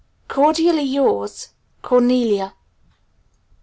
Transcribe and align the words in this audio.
"Cordially 0.27 0.81
yours, 0.81 1.49
"CORNELIA. 1.83 2.55